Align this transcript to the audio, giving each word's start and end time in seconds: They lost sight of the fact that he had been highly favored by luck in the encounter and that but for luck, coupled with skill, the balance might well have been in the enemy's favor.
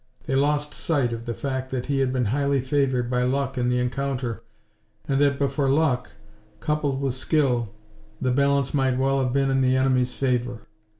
They 0.25 0.33
lost 0.35 0.73
sight 0.73 1.13
of 1.13 1.25
the 1.25 1.33
fact 1.35 1.69
that 1.69 1.85
he 1.85 1.99
had 1.99 2.11
been 2.11 2.25
highly 2.33 2.59
favored 2.59 3.07
by 3.07 3.21
luck 3.21 3.55
in 3.55 3.69
the 3.69 3.77
encounter 3.77 4.41
and 5.07 5.21
that 5.21 5.37
but 5.37 5.51
for 5.51 5.69
luck, 5.69 6.13
coupled 6.59 6.99
with 6.99 7.13
skill, 7.13 7.69
the 8.19 8.31
balance 8.31 8.73
might 8.73 8.97
well 8.97 9.21
have 9.23 9.31
been 9.31 9.51
in 9.51 9.61
the 9.61 9.75
enemy's 9.77 10.15
favor. 10.15 10.63